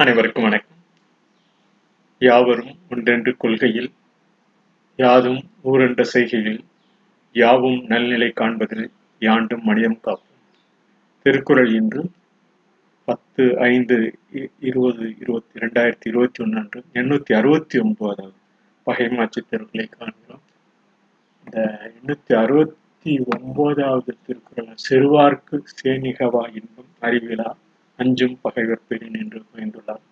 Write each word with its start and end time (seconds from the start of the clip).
அனைவருக்கும் 0.00 0.42
வணக்கம். 0.42 0.76
யாவரும் 2.18 2.78
ஒன்றென்று 2.90 3.36
கொள்கையில் 3.36 3.92
யாதும் 4.96 5.40
ஊரென்ற 5.64 6.02
செய்கையில் 6.02 6.64
யாவும் 7.32 7.84
நல்நிலை 7.84 8.32
காண்பதில் 8.34 8.90
யாண்டும் 9.18 9.62
மனிதம் 9.62 10.00
காப்போம். 10.02 10.40
திருக்குறள் 11.22 11.72
இன்று 11.72 12.10
பத்து 13.04 13.58
ஐந்து 13.58 14.18
இருபது 14.60 15.14
இருபத்தி 15.18 15.60
இரண்டாயிரத்தி 15.60 16.08
இருபத்தி 16.08 16.44
ஒன்று 16.44 16.58
அன்று 16.58 16.82
எண்ணூத்தி 16.92 17.34
அறுபத்தி 17.34 17.78
ஒன்பதாவது 17.78 18.32
பகைமாட்சி 18.82 19.42
திருக்குறளை 19.50 19.88
காண்கிறோம். 19.98 20.44
இந்த 21.44 21.90
எண்ணூத்தி 21.90 22.34
அறுபத்தி 22.34 23.20
ஒன்பதாவது 23.36 24.16
திருக்குறள் 24.26 24.74
சிறுவார்க்கு 24.90 25.58
சேனிகவா 25.82 26.44
இன்பம் 26.54 26.94
அறிவிழா 27.00 27.52
அஞ்சும் 28.00 28.38
பகைவர் 28.42 28.86
பெறின் 28.88 29.18
என்று 29.20 29.40
புரிந்துள்ளார். 29.50 30.04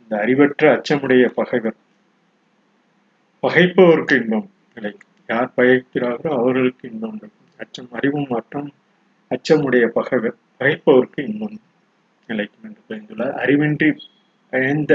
இந்த 0.00 0.18
அறிவற்ற 0.18 0.62
அச்சமுடைய 0.74 1.24
பகைவர். 1.34 1.76
பகைப்பவருக்கு 3.42 4.14
இன்பம் 4.22 4.48
இல்லை. 4.74 4.92
யார் 5.26 5.52
பகைக்கிறார்களோ 5.56 6.30
அவர்களுக்கு 6.32 6.90
இன்பம் 6.90 7.16
இருக்கும் 7.16 7.34
அச்சம் 7.56 7.90
அறிவும் 7.92 8.28
மற்றும் 8.28 8.68
அச்சமுடைய 9.30 9.86
பகைவர் 9.88 10.36
பகைப்பவருக்கு 10.58 11.20
இன்பம் 11.26 11.60
நிலைக்கும் 12.28 12.64
என்று 12.64 12.82
புரிந்துள்ளார். 12.88 13.34
அறிவின்றி 13.34 13.88
பயந்த 14.52 14.92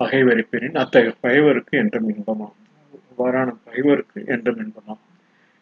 பகைவரை 0.00 0.44
பெறின் 0.50 0.74
அத்தகைய 0.74 1.14
பகைவருக்கு 1.20 1.78
என்றும் 1.78 2.08
இன்பமாகும். 2.08 2.62
அவ்வாறான 3.10 3.54
பகைவருக்கு 3.64 4.24
என்றும் 4.26 4.60
இன்பமாகும். 4.60 5.12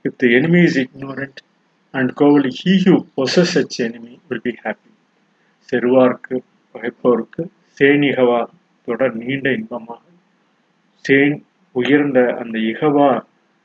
If 0.04 0.16
the 0.16 0.26
enemy 0.26 0.62
is 0.62 0.78
ignorant 0.78 1.40
and 1.94 2.12
coward 2.12 2.50
he 2.64 2.72
who 2.84 2.94
possess 3.16 3.54
such 3.54 3.76
enemy 3.78 4.12
will 4.28 4.44
be 4.44 4.54
happy 4.64 4.90
செருவார்க்கு 5.68 6.36
பகைப்போருக்கு 6.74 7.42
சேனிகவா 7.78 8.40
தொடர் 8.88 9.14
நீண்ட 9.16 9.46
இன்பமாக. 9.58 10.02
சேன் 11.04 11.36
உயர்ந்த 11.74 12.18
அந்த 12.40 12.56
இகவா 12.70 13.10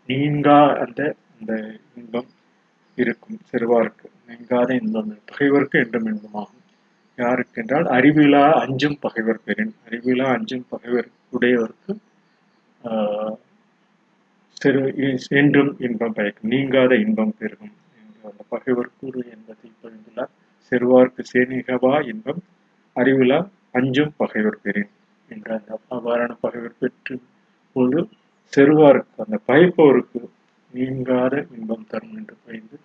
நீங்கா 0.09 0.59
அந்த 0.83 1.01
அந்த 1.33 1.53
இன்பம் 1.99 2.29
இருக்கும் 2.97 3.39
செருவார்க்கு. 3.49 4.07
நீங்காத 4.29 4.69
இன்பம் 4.81 5.11
பகைவருக்கு 5.25 5.77
என்றும் 5.83 6.07
இன்பமாகும். 6.11 6.55
யாருக்கு 7.17 7.61
என்றால் 7.61 7.87
அறிவிலா 7.97 8.43
அஞ்சும் 8.63 8.97
பகைவர் 8.99 9.43
பெறின். 9.45 9.73
அறிவிலா 9.87 10.27
அஞ்சும் 10.37 10.67
பகைவர் 10.69 11.09
உடையவருக்கு 11.35 11.93
செரு 14.57 14.81
என்றும் 15.41 15.71
இன்பம் 15.87 16.15
பயக்கும். 16.17 16.51
நீங்காத 16.53 16.93
இன்பம் 17.05 17.35
பெருகும். 17.39 17.73
என்று 17.99 18.29
அந்த 18.29 18.43
பகைவர் 18.53 18.95
கூறு 18.99 19.19
என்பதை 19.35 19.67
பகிர்ந்துள்ளார். 19.81 20.33
செருவார்க்கு 20.67 21.23
சேனிகவா 21.33 22.07
இன்பம் 22.07 22.41
அறிவிலா 22.95 23.39
அஞ்சும் 23.71 24.13
பகைவர் 24.17 24.59
பெறேன் 24.63 24.91
என்ற 25.29 25.47
அந்த 25.55 25.79
அவ்வாறான 25.89 26.35
பகைவர் 26.41 26.79
பெற்று 26.79 27.15
போது 27.75 27.99
செருவாருக்கு 28.53 29.25
அந்த 29.25 29.39
பகைப்பவருக்கு 29.47 30.21
நீங்காத 30.73 31.45
இன்பம் 31.55 31.87
தரும் 31.87 32.15
என்று 32.15 32.35
பயந்து 32.45 32.77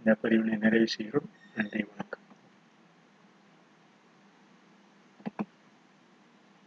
இந்த 0.00 0.16
பதிவினை 0.22 0.56
நிறைவு 0.58 0.88
செய்கிறோம். 0.88 1.28
நன்றி 1.54 1.82